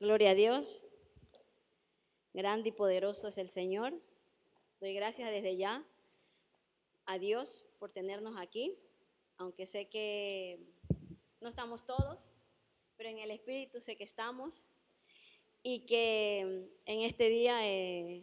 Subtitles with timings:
[0.00, 0.86] Gloria a Dios.
[2.32, 3.92] Grande y poderoso es el Señor.
[4.80, 5.84] Doy gracias desde ya
[7.04, 8.78] a Dios por tenernos aquí,
[9.36, 10.58] aunque sé que
[11.42, 12.30] no estamos todos,
[12.96, 14.64] pero en el Espíritu sé que estamos
[15.62, 18.22] y que en este día eh,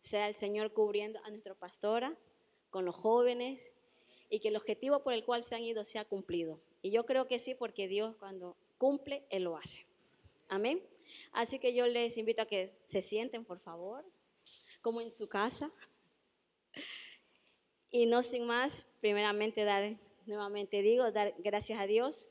[0.00, 2.16] sea el Señor cubriendo a nuestra pastora
[2.70, 3.74] con los jóvenes
[4.30, 6.62] y que el objetivo por el cual se han ido sea cumplido.
[6.80, 9.84] Y yo creo que sí, porque Dios cuando cumple, Él lo hace.
[10.48, 10.80] Amén.
[11.32, 14.04] Así que yo les invito a que se sienten, por favor,
[14.80, 15.70] como en su casa.
[17.90, 19.96] Y no sin más, primeramente dar,
[20.26, 22.28] nuevamente digo, dar gracias a Dios.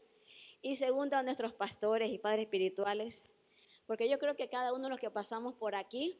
[0.61, 3.25] Y segundo, a nuestros pastores y padres espirituales,
[3.85, 6.19] porque yo creo que cada uno de los que pasamos por aquí,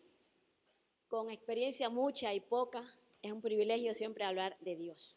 [1.07, 2.83] con experiencia mucha y poca,
[3.21, 5.15] es un privilegio siempre hablar de Dios.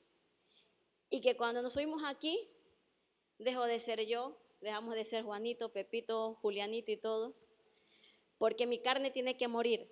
[1.11, 2.49] Y que cuando nos fuimos aquí,
[3.39, 7.35] dejo de ser yo, dejamos de ser Juanito, Pepito, Julianito y todos,
[8.39, 9.89] porque mi carne tiene que morir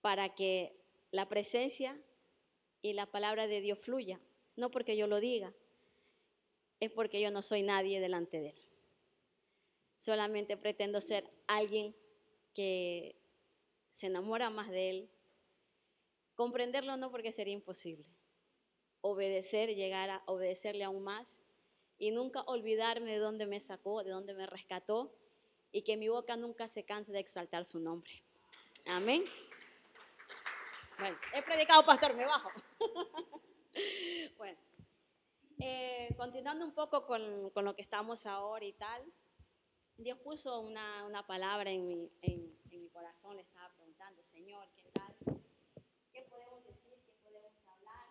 [0.00, 0.76] para que
[1.10, 1.98] la presencia
[2.82, 4.20] y la palabra de Dios fluya,
[4.54, 5.52] no porque yo lo diga,
[6.80, 8.68] es porque yo no soy nadie delante de Él.
[9.98, 11.96] Solamente pretendo ser alguien
[12.54, 13.16] que
[13.92, 15.10] se enamora más de Él.
[16.34, 18.06] Comprenderlo no porque sería imposible.
[19.00, 21.45] Obedecer, llegar a obedecerle aún más
[21.98, 25.12] y nunca olvidarme de dónde me sacó, de dónde me rescató
[25.72, 28.10] y que mi boca nunca se canse de exaltar su nombre.
[28.86, 29.24] Amén.
[30.98, 32.50] Bueno, he predicado, pastor, me bajo.
[34.38, 34.58] bueno,
[35.58, 39.02] eh, continuando un poco con, con, lo que estamos ahora y tal,
[39.98, 44.66] Dios puso una, una palabra en mi, en, en mi corazón, le estaba preguntando, Señor,
[44.76, 45.14] ¿qué tal?
[46.12, 46.94] ¿Qué podemos decir?
[47.04, 48.08] ¿Qué podemos hablar?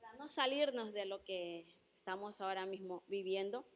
[0.00, 1.75] Para no salirnos de lo que
[2.06, 3.66] estamos ahora mismo viviendo.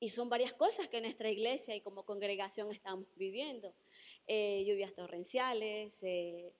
[0.00, 3.72] Y son varias cosas que nuestra iglesia y como congregación estamos viviendo.
[4.26, 6.52] Eh, lluvias torrenciales, eh,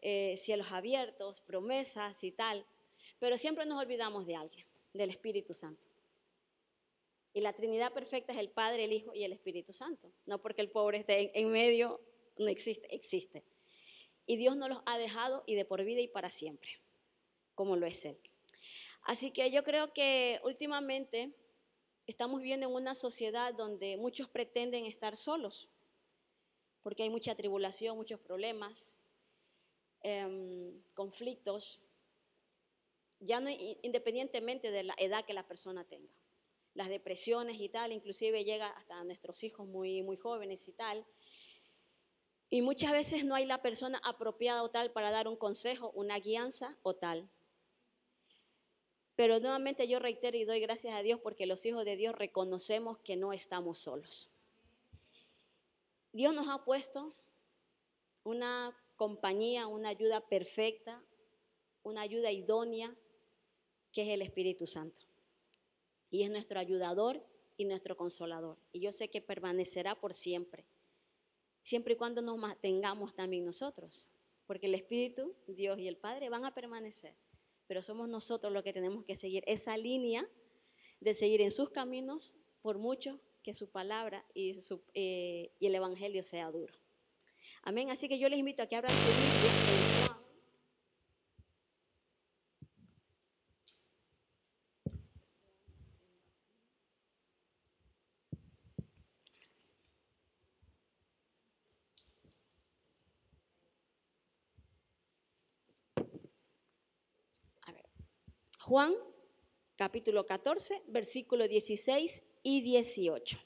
[0.00, 2.66] eh, cielos abiertos, promesas y tal.
[3.20, 5.86] Pero siempre nos olvidamos de alguien, del Espíritu Santo.
[7.32, 10.10] Y la Trinidad perfecta es el Padre, el Hijo y el Espíritu Santo.
[10.26, 12.00] No porque el pobre esté en, en medio,
[12.36, 13.44] no existe, existe.
[14.26, 16.80] Y Dios nos los ha dejado y de por vida y para siempre,
[17.54, 18.18] como lo es Él.
[19.02, 21.32] Así que yo creo que últimamente
[22.06, 25.68] estamos viviendo en una sociedad donde muchos pretenden estar solos,
[26.82, 28.88] porque hay mucha tribulación, muchos problemas,
[30.02, 31.80] eh, conflictos,
[33.20, 33.40] ya
[33.82, 36.10] independientemente de la edad que la persona tenga.
[36.74, 41.04] Las depresiones y tal, inclusive llega hasta nuestros hijos muy, muy jóvenes y tal.
[42.48, 46.18] Y muchas veces no hay la persona apropiada o tal para dar un consejo, una
[46.18, 47.28] guianza o tal.
[49.20, 52.96] Pero nuevamente yo reitero y doy gracias a Dios porque los hijos de Dios reconocemos
[53.00, 54.30] que no estamos solos.
[56.10, 57.12] Dios nos ha puesto
[58.24, 61.04] una compañía, una ayuda perfecta,
[61.82, 62.96] una ayuda idónea,
[63.92, 65.04] que es el Espíritu Santo.
[66.10, 67.22] Y es nuestro ayudador
[67.58, 68.56] y nuestro consolador.
[68.72, 70.64] Y yo sé que permanecerá por siempre,
[71.60, 74.08] siempre y cuando nos mantengamos también nosotros,
[74.46, 77.14] porque el Espíritu, Dios y el Padre van a permanecer
[77.70, 80.26] pero somos nosotros los que tenemos que seguir esa línea
[80.98, 84.58] de seguir en sus caminos por mucho que su palabra y,
[84.94, 86.74] eh, el Evangelio sea duro.
[87.62, 87.88] Amén.
[87.90, 90.00] Así que yo les invito a que abran su Biblia en
[108.70, 108.94] Juan
[109.74, 113.36] capítulo 14, versículo 16 y 18.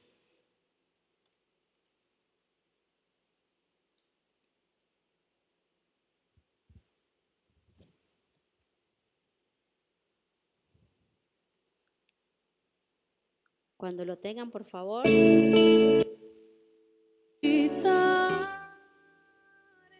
[13.78, 15.06] Cuando lo tengan, por favor.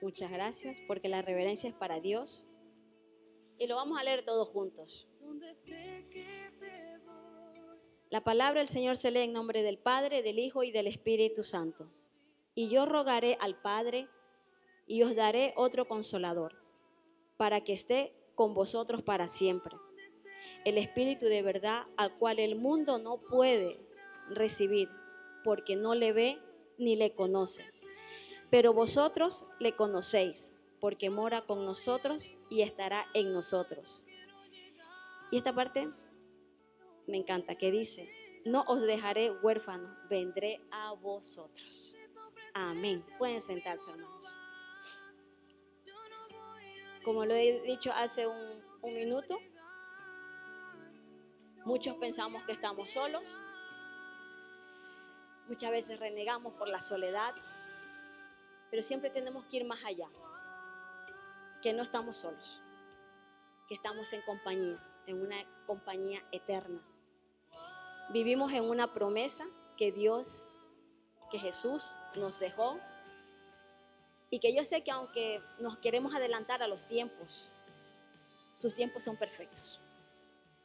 [0.03, 2.45] Muchas gracias, porque la reverencia es para Dios.
[3.59, 5.09] Y lo vamos a leer todos juntos.
[8.15, 11.43] La palabra del Señor se lee en nombre del Padre, del Hijo y del Espíritu
[11.43, 11.91] Santo.
[12.55, 14.09] Y yo rogaré al Padre
[14.87, 16.55] y os daré otro consolador,
[17.37, 19.75] para que esté con vosotros para siempre.
[20.65, 23.81] El Espíritu de verdad al cual el mundo no puede
[24.29, 24.89] recibir,
[25.43, 26.39] porque no le ve
[26.79, 27.65] ni le conoce.
[28.49, 34.04] Pero vosotros le conocéis, porque mora con nosotros y estará en nosotros.
[35.35, 35.91] Y esta parte
[37.09, 38.09] me encanta, que dice,
[38.45, 41.97] no os dejaré huérfanos, vendré a vosotros.
[42.55, 43.05] Amén.
[43.19, 44.25] Pueden sentarse, hermanos.
[47.05, 49.37] Como lo he dicho hace un, un minuto,
[51.65, 53.37] muchos pensamos que estamos solos.
[55.49, 57.35] Muchas veces renegamos por la soledad,
[58.71, 60.07] pero siempre tenemos que ir más allá,
[61.61, 62.63] que no estamos solos,
[63.67, 65.37] que estamos en compañía, en una
[65.67, 66.81] compañía eterna.
[68.11, 69.47] Vivimos en una promesa
[69.77, 70.49] que Dios,
[71.31, 72.79] que Jesús nos dejó
[74.31, 77.51] y que yo sé que aunque nos queremos adelantar a los tiempos,
[78.59, 79.81] sus tiempos son perfectos.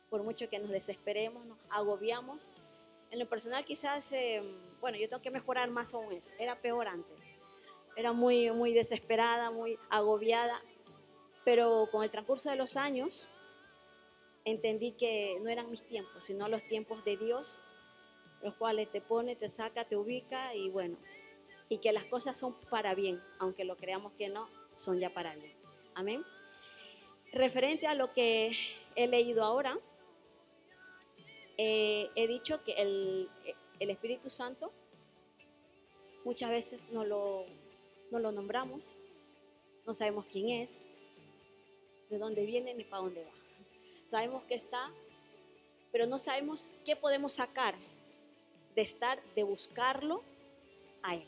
[0.09, 2.49] Por mucho que nos desesperemos, nos agobiamos.
[3.11, 4.41] En lo personal quizás, eh,
[4.79, 6.31] bueno, yo tengo que mejorar más aún eso.
[6.39, 7.35] Era peor antes.
[7.95, 10.61] Era muy, muy desesperada, muy agobiada.
[11.43, 13.27] Pero con el transcurso de los años,
[14.45, 17.59] entendí que no eran mis tiempos, sino los tiempos de Dios,
[18.41, 20.97] los cuales te pone, te saca, te ubica y bueno,
[21.67, 25.35] y que las cosas son para bien, aunque lo creamos que no, son ya para
[25.35, 25.53] bien.
[25.93, 26.23] Amén.
[27.31, 28.51] Referente a lo que
[28.95, 29.77] he leído ahora,
[31.57, 33.29] eh, he dicho que el,
[33.79, 34.71] el, Espíritu Santo
[36.23, 37.45] muchas veces no lo,
[38.11, 38.81] no lo nombramos,
[39.85, 40.81] no sabemos quién es,
[42.09, 43.38] de dónde viene ni para dónde va.
[44.09, 44.91] Sabemos que está,
[45.91, 47.75] pero no sabemos qué podemos sacar
[48.73, 50.23] de estar, de buscarlo
[51.03, 51.27] a Él.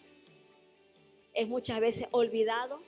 [1.35, 2.81] Es muchas veces olvidado,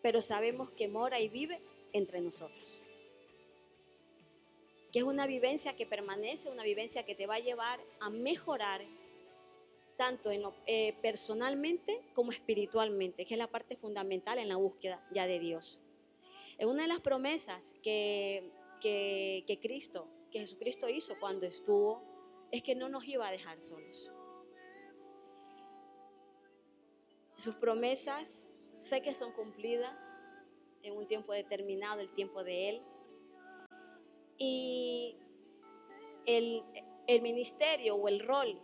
[0.00, 1.60] pero sabemos que mora y vive
[1.92, 2.80] entre nosotros.
[4.90, 8.80] Que es una vivencia que permanece, una vivencia que te va a llevar a mejorar
[9.98, 15.26] tanto en eh, personalmente como espiritualmente, que es la parte fundamental en la búsqueda ya
[15.26, 15.78] de Dios.
[16.56, 22.02] Es una de las promesas que que, Cristo, que Jesucristo hizo cuando estuvo,
[22.50, 24.10] es que no nos iba a dejar solos.
[27.36, 30.12] Sus promesas sé que son cumplidas
[30.82, 32.82] en un tiempo determinado, el tiempo de Él.
[34.38, 35.16] Y
[36.26, 36.62] el,
[37.22, 38.60] ministerio o el rol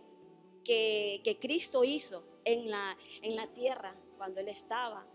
[0.65, 5.07] que, que, Cristo hizo en la, en la tierra cuando Él estaba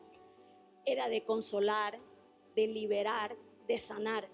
[0.86, 2.00] era de consolar,
[2.56, 3.36] de liberar,
[3.68, 4.28] de sanar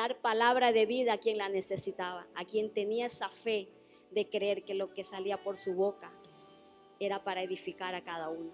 [0.00, 3.68] dar palabra de vida a quien la necesitaba, a quien tenía esa fe
[4.10, 6.10] de creer que lo que salía por su boca
[6.98, 8.52] era para edificar a cada uno.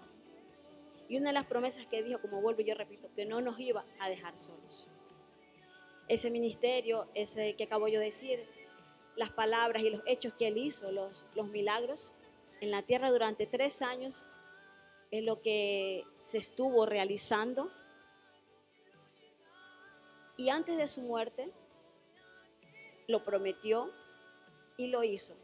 [1.07, 3.85] Y una de las promesas que dijo, como vuelvo yo repito, que no nos iba
[3.97, 4.89] a dejar solos.
[6.09, 8.45] Ese ministerio, ese que acabo yo de decir,
[9.15, 12.13] las palabras y los hechos que él hizo, los, los milagros
[12.59, 14.29] en la tierra durante tres años,
[15.11, 17.71] es lo que se estuvo realizando
[20.37, 21.51] y antes de su muerte,
[23.07, 23.91] lo prometió
[24.77, 25.35] y lo hizo.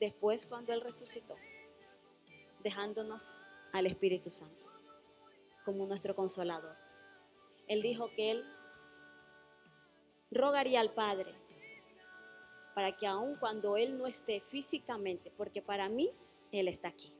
[0.00, 1.36] Después cuando Él resucitó,
[2.62, 3.22] dejándonos
[3.72, 4.66] al Espíritu Santo
[5.64, 6.76] como nuestro consolador.
[7.66, 8.44] Él dijo que Él
[10.30, 11.34] rogaría al Padre
[12.74, 16.10] para que aun cuando Él no esté físicamente, porque para mí
[16.52, 17.12] Él está aquí.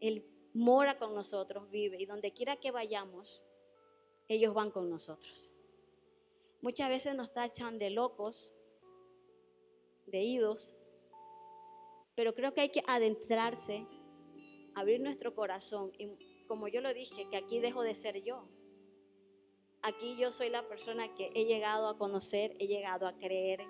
[0.00, 3.42] Él mora con nosotros, vive, y donde quiera que vayamos,
[4.28, 5.54] ellos van con nosotros.
[6.62, 8.54] Muchas veces nos tachan de locos,
[10.06, 10.76] de idos,
[12.14, 13.84] pero creo que hay que adentrarse,
[14.76, 15.90] abrir nuestro corazón.
[15.98, 18.48] Y como yo lo dije, que aquí dejo de ser yo.
[19.82, 23.60] Aquí yo soy la persona que he llegado a conocer, he llegado a creer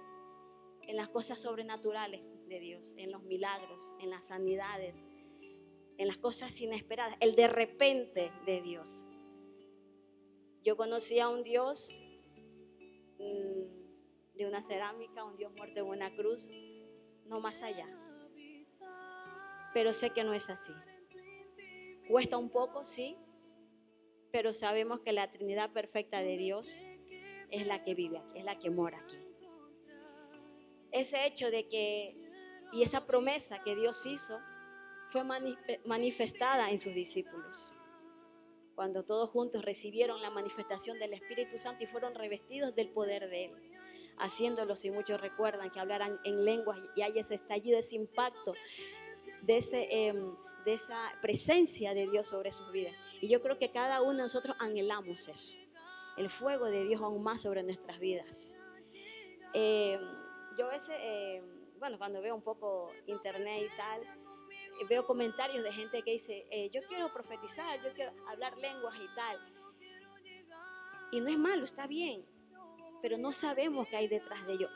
[0.83, 4.95] en las cosas sobrenaturales de Dios, en los milagros, en las sanidades,
[5.97, 9.07] en las cosas inesperadas, el de repente de Dios.
[10.63, 11.89] Yo conocí a un Dios
[14.35, 16.49] de una cerámica, un Dios muerto en una cruz,
[17.27, 17.87] no más allá.
[19.73, 20.73] Pero sé que no es así.
[22.09, 23.17] Cuesta un poco, sí,
[24.31, 26.69] pero sabemos que la Trinidad perfecta de Dios
[27.51, 29.19] es la que vive aquí, es la que mora aquí.
[30.91, 32.17] Ese hecho de que,
[32.73, 34.39] y esa promesa que Dios hizo,
[35.11, 35.23] fue
[35.85, 37.73] manifestada en sus discípulos
[38.83, 43.45] cuando todos juntos recibieron la manifestación del Espíritu Santo y fueron revestidos del poder de
[43.45, 43.53] Él,
[44.19, 48.55] haciéndolo, si muchos recuerdan, que hablaran en lenguas y hay ese estallido, ese impacto
[49.43, 50.35] de, ese, em,
[50.65, 52.93] de esa presencia de Dios sobre sus vidas.
[53.21, 55.55] Y yo creo que cada uno de nosotros anhelamos eso,
[56.17, 58.53] el fuego de Dios aún más sobre nuestras vidas.
[59.55, 60.01] Em,
[60.59, 61.45] yo a veces, em,
[61.79, 64.03] bueno, cuando veo un poco internet y tal,
[64.89, 69.15] veo comentarios de gente que dice, eh, yo quiero profetizar, yo quiero hablar lenguas y
[69.15, 69.39] tal.
[71.13, 72.25] Y no es malo, está bien,
[73.01, 74.69] pero no sabemos qué hay detrás de ello.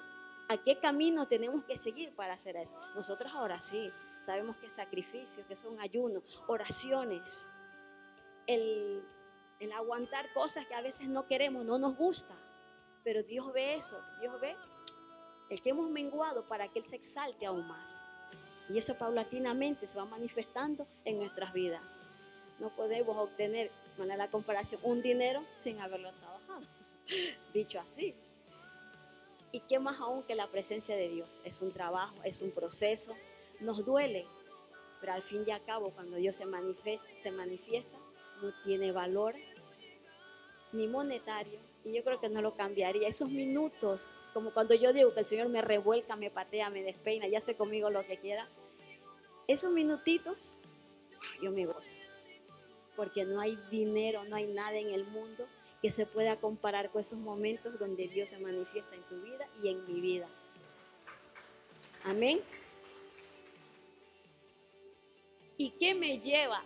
[0.48, 2.78] ¿A qué camino tenemos que seguir para hacer eso?
[2.94, 3.90] Nosotros ahora sí,
[4.24, 7.48] sabemos que sacrificios, que son ayunos, oraciones,
[8.46, 9.02] el,
[9.58, 12.34] el aguantar cosas que a veces no queremos, no nos gusta,
[13.02, 14.56] pero Dios ve eso, Dios ve
[15.48, 18.04] el que hemos menguado para que Él se exalte aún más.
[18.68, 21.98] Y eso paulatinamente se va manifestando en nuestras vidas.
[22.58, 26.66] No podemos obtener, con la comparación, un dinero sin haberlo trabajado.
[27.54, 28.14] Dicho así.
[29.52, 31.40] Y qué más aún que la presencia de Dios.
[31.44, 33.14] Es un trabajo, es un proceso.
[33.60, 34.26] Nos duele,
[35.00, 37.98] pero al fin y al cabo, cuando Dios se manifiesta
[38.42, 39.34] no tiene valor
[40.72, 41.58] ni monetario.
[41.84, 43.08] Y yo creo que no lo cambiaría.
[43.08, 44.06] Esos minutos
[44.36, 47.54] como cuando yo digo que el Señor me revuelca, me patea, me despeina, ya hace
[47.54, 48.46] conmigo lo que quiera.
[49.48, 50.52] Esos minutitos,
[51.40, 51.98] yo me gozo.
[52.96, 55.46] Porque no hay dinero, no hay nada en el mundo
[55.80, 59.68] que se pueda comparar con esos momentos donde Dios se manifiesta en tu vida y
[59.70, 60.28] en mi vida.
[62.04, 62.42] Amén.
[65.56, 66.62] ¿Y qué me lleva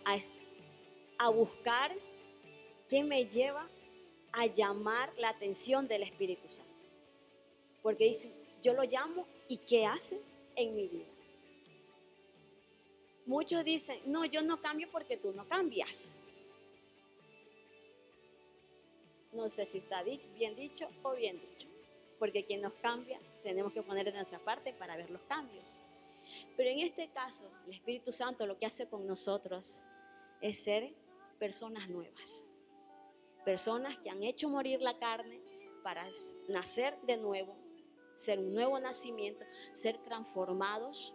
[1.18, 1.92] a buscar?
[2.88, 3.68] ¿Qué me lleva
[4.32, 6.69] a llamar la atención del Espíritu Santo?
[7.82, 8.32] Porque dice,
[8.62, 10.20] yo lo llamo y ¿qué hace
[10.56, 11.06] en mi vida?
[13.26, 16.16] Muchos dicen, no, yo no cambio porque tú no cambias.
[19.32, 21.68] No sé si está bien dicho o bien dicho,
[22.18, 25.64] porque quien nos cambia tenemos que poner de nuestra parte para ver los cambios.
[26.56, 29.80] Pero en este caso, el Espíritu Santo lo que hace con nosotros
[30.40, 30.92] es ser
[31.38, 32.44] personas nuevas,
[33.44, 35.40] personas que han hecho morir la carne
[35.82, 36.06] para
[36.48, 37.56] nacer de nuevo,
[38.20, 41.14] ser un nuevo nacimiento, ser transformados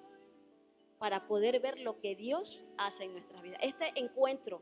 [0.97, 3.59] para poder ver lo que Dios hace en nuestras vidas.
[3.61, 4.61] Este encuentro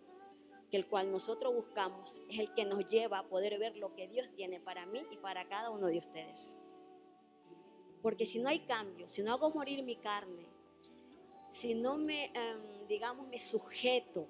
[0.69, 4.07] que el cual nosotros buscamos es el que nos lleva a poder ver lo que
[4.07, 6.55] Dios tiene para mí y para cada uno de ustedes.
[8.01, 10.45] Porque si no hay cambio, si no hago morir mi carne,
[11.49, 14.27] si no me, em, digamos, me sujeto,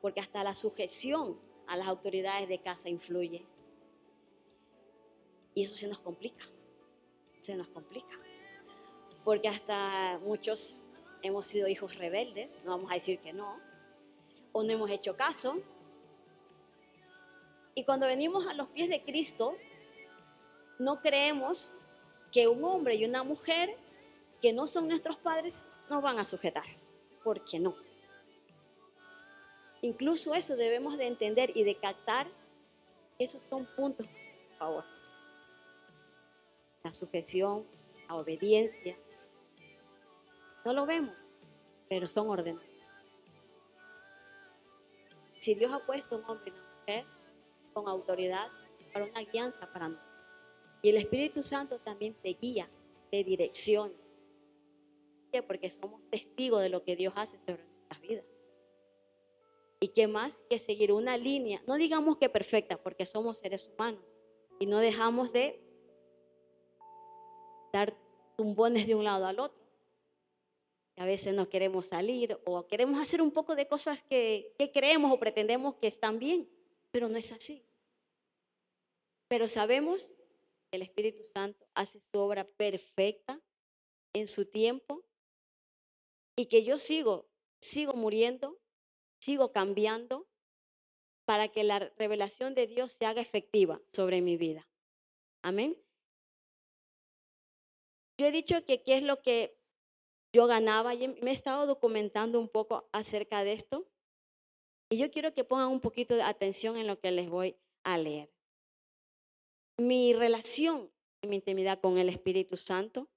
[0.00, 3.44] porque hasta la sujeción a las autoridades de casa influye.
[5.54, 6.44] Y eso se nos complica
[7.42, 8.18] se nos complica.
[9.24, 10.80] Porque hasta muchos
[11.22, 13.58] hemos sido hijos rebeldes, no vamos a decir que no,
[14.52, 15.60] o no hemos hecho caso.
[17.74, 19.56] Y cuando venimos a los pies de Cristo,
[20.78, 21.70] no creemos
[22.32, 23.76] que un hombre y una mujer
[24.40, 26.64] que no son nuestros padres nos van a sujetar.
[27.22, 27.74] ¿Por qué no?
[29.82, 32.26] Incluso eso debemos de entender y de captar.
[33.18, 34.99] Esos son puntos, por favor
[36.82, 37.66] la sujeción,
[38.08, 38.96] la obediencia.
[40.64, 41.14] No lo vemos,
[41.88, 42.68] pero son ordenados.
[45.38, 47.04] Si Dios ha puesto un hombre y una mujer
[47.72, 48.48] con autoridad
[48.92, 50.10] para una guianza para nosotros,
[50.82, 52.68] y el Espíritu Santo también te guía,
[53.10, 53.94] te direcciona.
[55.30, 58.24] ¿Por Porque somos testigos de lo que Dios hace sobre nuestras vidas.
[59.78, 64.02] Y qué más que seguir una línea, no digamos que perfecta, porque somos seres humanos
[64.58, 65.58] y no dejamos de
[67.72, 67.96] dar
[68.36, 69.60] tumbones de un lado al otro.
[70.96, 75.12] A veces no queremos salir o queremos hacer un poco de cosas que, que creemos
[75.12, 76.48] o pretendemos que están bien,
[76.90, 77.64] pero no es así.
[79.28, 80.12] Pero sabemos
[80.70, 83.40] que el Espíritu Santo hace su obra perfecta
[84.12, 85.04] en su tiempo
[86.36, 87.28] y que yo sigo,
[87.60, 88.58] sigo muriendo,
[89.20, 90.26] sigo cambiando
[91.24, 94.68] para que la revelación de Dios se haga efectiva sobre mi vida.
[95.42, 95.76] Amén.
[98.20, 99.58] Yo he dicho que qué es lo que
[100.34, 103.88] yo ganaba y me he estado documentando un poco acerca de esto.
[104.90, 107.96] Y yo quiero que pongan un poquito de atención en lo que les voy a
[107.96, 108.30] leer.
[109.78, 113.08] Mi relación, mi intimidad con el Espíritu Santo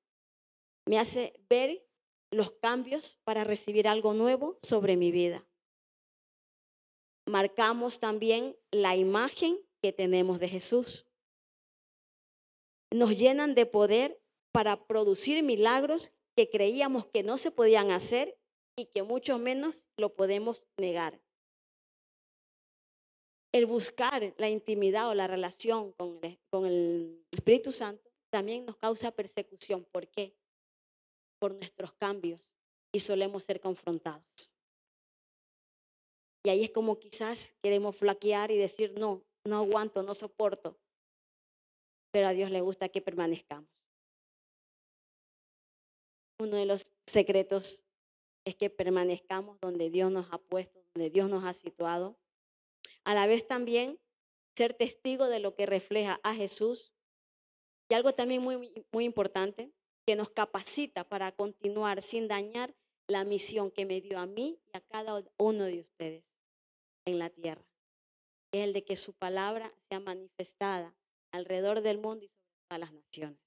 [0.85, 1.85] me hace ver
[2.31, 5.45] los cambios para recibir algo nuevo sobre mi vida.
[7.25, 11.05] Marcamos también la imagen que tenemos de Jesús.
[12.89, 14.22] Nos llenan de poder
[14.53, 18.37] para producir milagros que creíamos que no se podían hacer
[18.77, 21.19] y que mucho menos lo podemos negar.
[23.51, 26.19] El buscar la intimidad o la relación con
[26.65, 29.85] el, Espíritu Santo también nos causa persecución.
[29.91, 30.35] ¿Por qué?
[31.39, 32.41] Por nuestros cambios
[32.91, 34.51] y solemos ser confrontados.
[36.45, 40.77] Y ahí es como quizás queremos flaquear y decir, no, no aguanto, no soporto.
[42.11, 43.72] Pero a Dios le gusta que permanezcamos.
[46.43, 47.85] Uno de los secretos
[48.43, 52.17] es que permanezcamos donde Dios nos ha puesto, donde Dios nos ha situado.
[53.05, 53.97] A la vez también
[54.57, 56.91] ser testigo de lo que refleja a Jesús.
[57.89, 59.71] Y algo también muy, muy importante,
[60.05, 62.75] que nos capacita para continuar sin dañar
[63.07, 66.25] la misión que me dio a mí y a cada uno de ustedes
[67.05, 67.63] en la tierra.
[68.51, 70.93] Es el de que su palabra sea manifestada
[71.31, 72.31] alrededor del mundo y
[72.67, 73.42] sobre las naciones.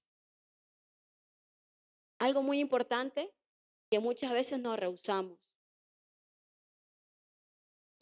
[2.18, 3.32] Algo muy importante
[3.90, 5.38] que muchas veces nos rehusamos.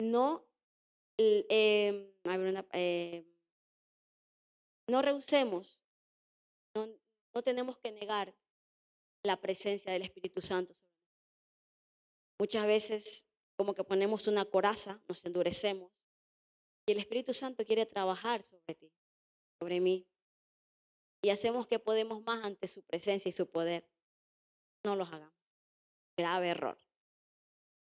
[0.01, 0.45] No,
[1.17, 3.25] eh, eh,
[4.89, 5.79] no rehusemos,
[6.75, 6.87] no,
[7.33, 8.35] no tenemos que negar
[9.23, 10.73] la presencia del Espíritu Santo.
[12.39, 13.25] Muchas veces
[13.57, 15.91] como que ponemos una coraza, nos endurecemos
[16.87, 18.91] y el Espíritu Santo quiere trabajar sobre ti,
[19.59, 20.05] sobre mí.
[21.23, 23.87] Y hacemos que podemos más ante su presencia y su poder.
[24.85, 25.33] No los hagamos.
[26.17, 26.77] Grave error.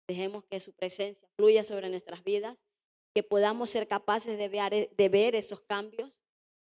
[0.08, 2.58] Dejemos que su presencia fluya sobre nuestras vidas,
[3.14, 6.18] que podamos ser capaces de ver, esos cambios,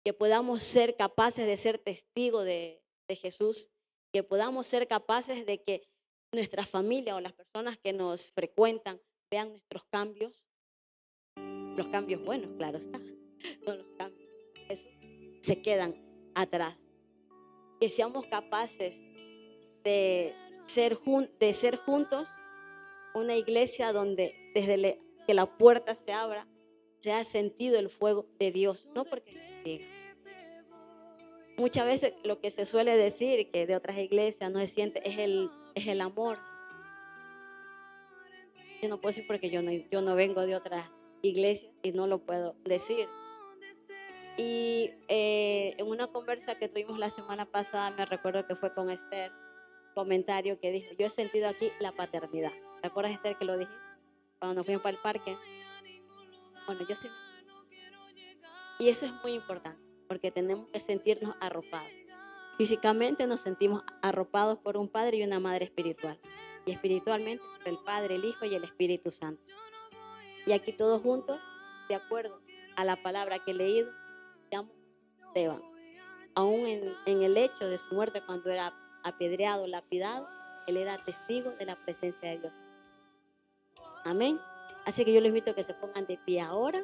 [0.06, 3.70] que podamos ser capaces de ser testigos de, de Jesús,
[4.14, 5.88] que podamos ser capaces de que
[6.32, 9.02] nuestra familia o las personas que nos frecuentan
[9.32, 10.46] vean nuestros cambios,
[11.36, 13.00] los cambios buenos, claro está,
[13.66, 14.30] no los cambios,
[14.70, 14.90] eso,
[15.42, 15.96] se quedan
[16.36, 16.78] atrás.
[17.80, 18.96] Que seamos capaces
[19.84, 20.34] de
[20.66, 20.98] ser,
[21.40, 22.30] de ser juntos
[23.14, 26.48] una iglesia donde desde que la puerta se abra
[26.98, 29.44] se ha sentido el fuego de Dios, no porque
[31.58, 35.20] Muchas veces lo que se suele decir que de otras iglesias no se siente es
[35.20, 36.40] el, es el amor.
[38.82, 42.08] Yo no puedo decir porque yo no, yo no vengo de otra iglesia y no
[42.08, 43.08] lo puedo decir.
[44.36, 48.90] Y eh, en una conversa que tuvimos la semana pasada, me recuerdo que fue con
[48.90, 49.32] Esther,
[49.94, 52.52] comentario que dijo, yo he sentido aquí la paternidad.
[52.82, 53.72] ¿Te acuerdas, Esther, que lo dije?
[54.40, 55.38] Cuando nos fuimos para el parque.
[56.66, 57.08] Bueno, yo sí.
[58.80, 61.92] Y eso es muy importante porque tenemos que sentirnos arropados.
[62.58, 66.20] Físicamente nos sentimos arropados por un Padre y una Madre espiritual.
[66.66, 69.42] Y espiritualmente por el Padre, el Hijo y el Espíritu Santo.
[70.46, 71.40] Y aquí todos juntos,
[71.90, 72.42] de acuerdo
[72.76, 73.92] a la palabra que he leído,
[74.52, 74.72] llamo
[75.28, 75.62] Esteban.
[76.36, 80.28] Aún en, en el hecho de su muerte cuando era apedreado, lapidado,
[80.68, 82.54] él era testigo de la presencia de Dios.
[84.06, 84.40] Amén.
[84.86, 86.84] Así que yo les invito a que se pongan de pie ahora.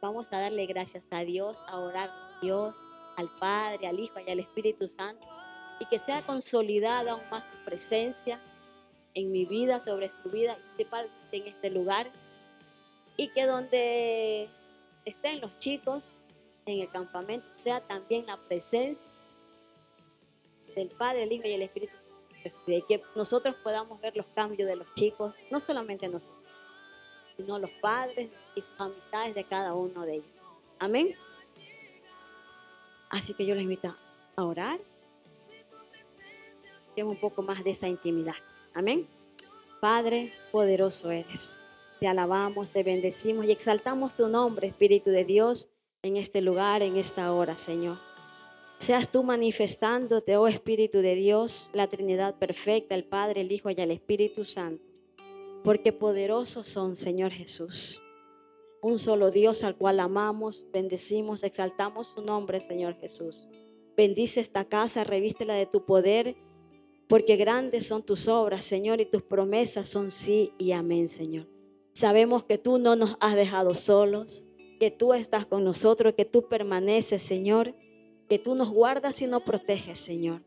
[0.00, 2.76] Vamos a darle gracias a Dios, a orar a Dios,
[3.16, 5.26] al Padre, al Hijo y al Espíritu Santo.
[5.78, 8.40] Y que sea consolidada aún más su presencia
[9.14, 10.56] en mi vida, sobre su vida,
[11.32, 12.10] en este lugar.
[13.16, 14.48] Y que donde
[15.04, 16.12] estén los chicos
[16.64, 19.09] en el campamento sea también la presencia
[20.74, 21.94] del Padre, el Hijo y el Espíritu.
[22.66, 26.40] De que nosotros podamos ver los cambios de los chicos, no solamente nosotros
[27.40, 30.26] sino los padres y sus amistades de cada uno de ellos.
[30.78, 31.14] Amén.
[33.08, 33.94] Así que yo les invito
[34.36, 34.80] a orar.
[36.94, 38.34] Tenemos un poco más de esa intimidad.
[38.74, 39.06] Amén.
[39.80, 41.60] Padre, poderoso eres.
[41.98, 45.68] Te alabamos, te bendecimos y exaltamos tu nombre, Espíritu de Dios,
[46.02, 48.09] en este lugar, en esta hora, Señor.
[48.80, 53.74] Seas tú manifestándote, oh Espíritu de Dios, la Trinidad perfecta, el Padre, el Hijo y
[53.78, 54.90] el Espíritu Santo
[55.62, 58.00] porque poderosos son, Señor Jesús.
[58.82, 63.46] Un solo Dios al cual amamos, bendecimos, exaltamos su nombre, Señor Jesús.
[63.96, 66.34] Bendice esta casa, revístela de tu poder,
[67.08, 71.46] porque grandes son tus obras, Señor, y tus promesas son sí y amén, Señor.
[71.92, 74.46] Sabemos que tú no nos has dejado solos,
[74.78, 77.74] que tú estás con nosotros, que tú permaneces, Señor,
[78.30, 80.40] que tú nos guardas y nos proteges, Señor.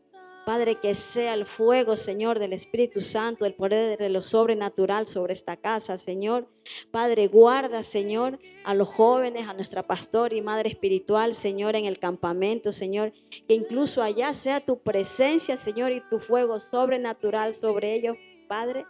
[0.46, 5.34] Padre, que sea el fuego, Señor, del Espíritu Santo, el poder de lo sobrenatural sobre
[5.34, 6.48] esta casa, Señor.
[6.90, 11.98] Padre, guarda, Señor, a los jóvenes, a nuestra pastor y madre espiritual, Señor, en el
[11.98, 13.12] campamento, Señor.
[13.46, 18.16] Que incluso allá sea tu presencia, Señor, y tu fuego sobrenatural sobre ellos,
[18.48, 18.86] Padre.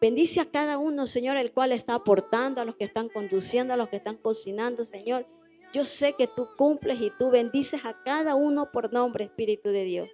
[0.00, 3.76] Bendice a cada uno, Señor, el cual está aportando, a los que están conduciendo, a
[3.76, 5.26] los que están cocinando, Señor.
[5.72, 9.84] Yo sé que tú cumples y tú bendices a cada uno por nombre, Espíritu de
[9.84, 10.08] Dios.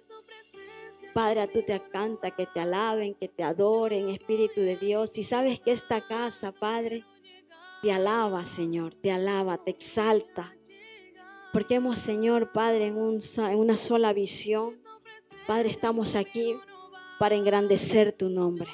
[1.13, 5.17] Padre, a tú te canta que te alaben, que te adoren, Espíritu de Dios.
[5.17, 7.05] Y sabes que esta casa, Padre,
[7.81, 10.55] te alaba, Señor, te alaba, te exalta.
[11.53, 14.79] Porque hemos, Señor, Padre, en, en una sola visión.
[15.47, 16.55] Padre, estamos aquí
[17.17, 18.69] para engrandecer tu nombre.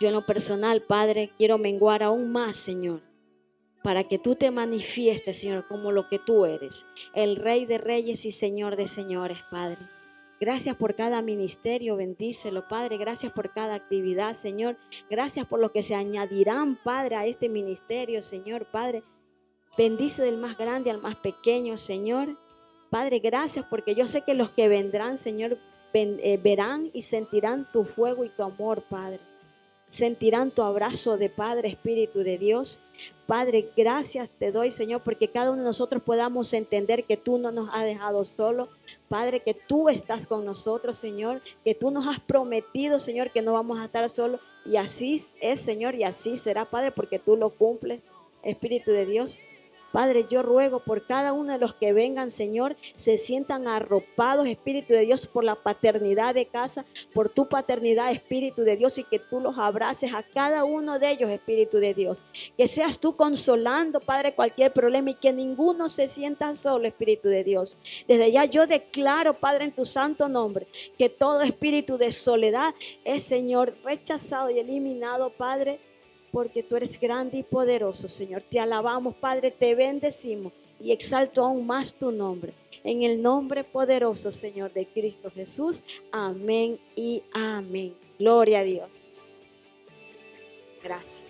[0.00, 3.00] Yo en lo personal, Padre, quiero menguar aún más, Señor,
[3.88, 8.26] para que tú te manifiestes, Señor, como lo que tú eres, el Rey de Reyes
[8.26, 9.78] y Señor de Señores, Padre.
[10.38, 12.98] Gracias por cada ministerio, bendícelo, Padre.
[12.98, 14.76] Gracias por cada actividad, Señor.
[15.08, 19.04] Gracias por lo que se añadirán, Padre, a este ministerio, Señor, Padre.
[19.78, 22.36] Bendice del más grande al más pequeño, Señor.
[22.90, 25.56] Padre, gracias porque yo sé que los que vendrán, Señor,
[25.94, 29.20] eh, verán y sentirán tu fuego y tu amor, Padre.
[29.88, 32.80] Sentirán tu abrazo de Padre, Espíritu de Dios.
[33.26, 37.52] Padre, gracias te doy, Señor, porque cada uno de nosotros podamos entender que tú no
[37.52, 38.68] nos has dejado solo.
[39.08, 43.52] Padre, que tú estás con nosotros, Señor, que tú nos has prometido, Señor, que no
[43.52, 44.40] vamos a estar solos.
[44.66, 48.00] Y así es, Señor, y así será, Padre, porque tú lo cumples,
[48.42, 49.38] Espíritu de Dios.
[49.92, 54.94] Padre, yo ruego por cada uno de los que vengan, Señor, se sientan arropados, Espíritu
[54.94, 59.18] de Dios, por la paternidad de casa, por tu paternidad, Espíritu de Dios, y que
[59.18, 62.24] tú los abraces a cada uno de ellos, Espíritu de Dios.
[62.56, 67.44] Que seas tú consolando, Padre, cualquier problema y que ninguno se sienta solo, Espíritu de
[67.44, 67.76] Dios.
[68.06, 70.66] Desde ya yo declaro, Padre, en tu santo nombre,
[70.98, 72.74] que todo espíritu de soledad
[73.04, 75.80] es, Señor, rechazado y eliminado, Padre
[76.32, 78.42] porque tú eres grande y poderoso, Señor.
[78.48, 82.52] Te alabamos, Padre, te bendecimos y exalto aún más tu nombre.
[82.84, 85.82] En el nombre poderoso, Señor, de Cristo Jesús.
[86.12, 87.94] Amén y amén.
[88.18, 88.90] Gloria a Dios.
[90.82, 91.27] Gracias.